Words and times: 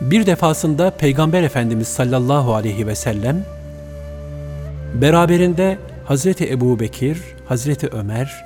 Bir 0.00 0.26
defasında 0.26 0.90
Peygamber 0.90 1.42
Efendimiz 1.42 1.88
sallallahu 1.88 2.54
aleyhi 2.54 2.86
ve 2.86 2.94
sellem 2.94 3.44
beraberinde 4.94 5.78
Hazreti 6.04 6.50
Ebu 6.50 6.80
Bekir, 6.80 7.18
Hazreti 7.48 7.88
Ömer 7.88 8.44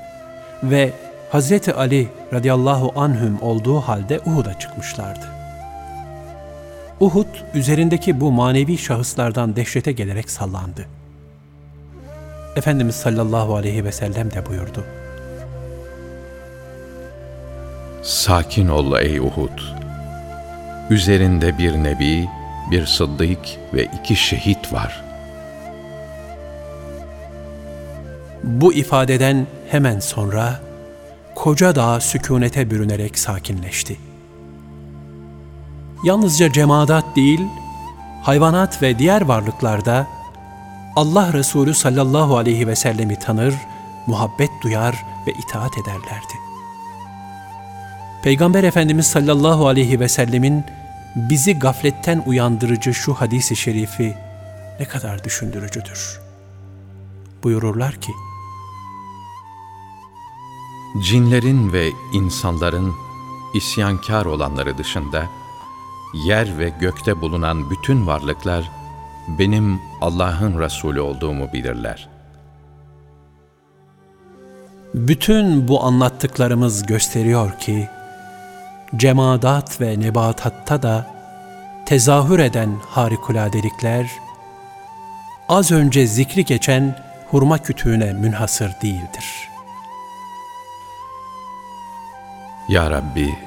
ve 0.62 0.93
Hazreti 1.30 1.75
Ali 1.75 2.09
radıyallahu 2.32 3.01
anhüm 3.01 3.43
olduğu 3.43 3.80
halde 3.80 4.21
Uhud'a 4.27 4.59
çıkmışlardı. 4.59 5.27
Uhud 7.01 7.27
üzerindeki 7.55 8.21
bu 8.21 8.32
manevi 8.32 8.79
şahıslardan 8.79 9.57
dehşete 9.57 9.93
gelerek 9.93 10.30
sallandı. 10.30 10.86
Efendimiz 12.57 12.95
sallallahu 12.95 13.57
aleyhi 13.57 13.84
ve 13.84 13.93
sellem 13.93 14.30
de 14.30 14.46
buyurdu. 14.46 14.84
Sakin 18.02 18.68
ol 18.68 18.98
ey 19.00 19.18
Uhud. 19.18 19.84
Üzerinde 20.95 21.59
bir 21.59 21.75
nebi, 21.75 22.29
bir 22.71 22.87
sıddık 22.87 23.39
ve 23.75 23.85
iki 23.85 24.16
şehit 24.16 24.73
var. 24.73 25.05
Bu 28.43 28.73
ifadeden 28.73 29.47
hemen 29.71 30.01
sonra 30.01 30.61
koca 31.35 31.75
dağ 31.75 32.01
sükunete 32.01 32.71
bürünerek 32.71 33.19
sakinleşti. 33.19 33.97
Yalnızca 36.05 36.52
cemaat 36.52 37.16
değil, 37.16 37.41
hayvanat 38.23 38.83
ve 38.83 38.99
diğer 38.99 39.23
varlıklarda 39.23 40.07
Allah 40.97 41.33
Resulü 41.33 41.74
sallallahu 41.74 42.37
aleyhi 42.37 42.69
ve 42.69 42.77
sellemi 42.77 43.19
tanır, 43.19 43.55
muhabbet 44.07 44.51
duyar 44.63 45.05
ve 45.27 45.33
itaat 45.33 45.79
ederlerdi. 45.79 46.35
Peygamber 48.23 48.65
Efendimiz 48.65 49.07
sallallahu 49.07 49.69
aleyhi 49.69 50.01
ve 50.01 50.09
sellemin 50.09 50.65
bizi 51.16 51.59
gafletten 51.59 52.23
uyandırıcı 52.27 52.95
şu 52.95 53.14
hadisi 53.14 53.57
şerifi 53.57 54.15
ne 54.80 54.84
kadar 54.84 55.24
düşündürücüdür. 55.24 56.21
Buyururlar 57.43 57.95
ki, 57.95 58.12
Cinlerin 61.02 61.73
ve 61.73 61.88
insanların 62.12 62.95
isyankar 63.54 64.25
olanları 64.25 64.78
dışında, 64.78 65.25
yer 66.26 66.59
ve 66.59 66.72
gökte 66.81 67.21
bulunan 67.21 67.71
bütün 67.71 68.06
varlıklar, 68.06 68.71
benim 69.38 69.81
Allah'ın 70.00 70.59
Resulü 70.60 71.00
olduğumu 71.00 71.53
bilirler. 71.53 72.09
Bütün 74.94 75.69
bu 75.69 75.82
anlattıklarımız 75.82 76.87
gösteriyor 76.87 77.59
ki, 77.59 77.88
cemaat 78.97 79.81
ve 79.81 80.00
nebatatta 80.00 80.82
da 80.82 81.14
tezahür 81.87 82.38
eden 82.38 82.76
harikuladelikler, 82.88 84.10
az 85.48 85.70
önce 85.70 86.06
zikri 86.06 86.44
geçen 86.44 86.98
hurma 87.31 87.59
kütüğüne 87.59 88.12
münhasır 88.12 88.72
değildir. 88.82 89.48
Ya 92.69 92.91
Rabbi, 92.91 93.38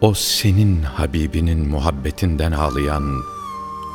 o 0.00 0.14
senin 0.14 0.82
Habibinin 0.82 1.68
muhabbetinden 1.68 2.52
ağlayan 2.52 3.20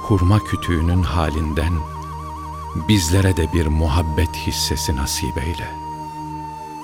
hurma 0.02 0.40
kütüğünün 0.40 1.04
halinden 1.04 1.74
bizlere 2.88 3.38
de 3.38 3.54
bir 3.54 3.68
muhabbet 3.68 4.36
hissesi 4.36 4.96
nasip 4.96 5.38
eyle. 5.38 5.68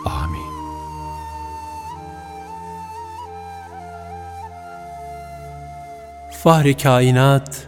Amin. 0.06 0.57
Fahri 6.44 6.78
kainat 6.78 7.68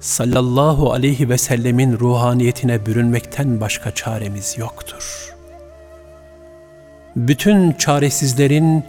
sallallahu 0.00 0.92
aleyhi 0.92 1.28
ve 1.28 1.38
sellemin 1.38 1.98
ruhaniyetine 1.98 2.86
bürünmekten 2.86 3.60
başka 3.60 3.94
çaremiz 3.94 4.58
yoktur. 4.58 5.34
Bütün 7.16 7.72
çaresizlerin 7.72 8.84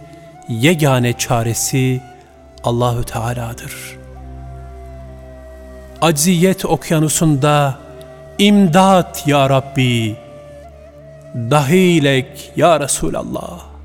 yegane 0.48 1.12
çaresi 1.12 2.00
Allahü 2.64 3.04
Teala'dır. 3.04 3.98
Acziyet 6.00 6.64
okyanusunda 6.64 7.78
imdat 8.38 9.28
ya 9.28 9.50
Rabbi, 9.50 10.16
dahilek 11.34 12.52
ya 12.56 12.80
Resulallah. 12.80 13.77